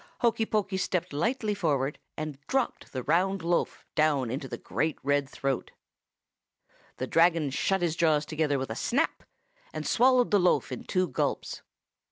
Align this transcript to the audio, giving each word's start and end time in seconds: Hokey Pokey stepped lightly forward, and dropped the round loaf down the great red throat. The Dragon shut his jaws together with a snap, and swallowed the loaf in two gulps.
Hokey 0.21 0.47
Pokey 0.47 0.77
stepped 0.77 1.13
lightly 1.13 1.53
forward, 1.53 1.99
and 2.17 2.39
dropped 2.47 2.91
the 2.91 3.03
round 3.03 3.43
loaf 3.43 3.85
down 3.93 4.29
the 4.29 4.57
great 4.57 4.97
red 5.03 5.29
throat. 5.29 5.69
The 6.97 7.05
Dragon 7.05 7.51
shut 7.51 7.83
his 7.83 7.95
jaws 7.95 8.25
together 8.25 8.57
with 8.57 8.71
a 8.71 8.75
snap, 8.75 9.21
and 9.71 9.85
swallowed 9.85 10.31
the 10.31 10.39
loaf 10.39 10.71
in 10.71 10.85
two 10.85 11.07
gulps. 11.07 11.61